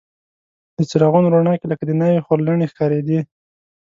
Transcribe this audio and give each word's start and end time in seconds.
د 0.77 0.79
څراغونو 0.89 1.31
رڼا 1.35 1.53
کې 1.59 1.65
لکه 1.71 1.83
د 1.85 1.91
ناوې 1.99 2.23
خورلڼې 2.25 2.67
ښکارېدې. 2.71 3.19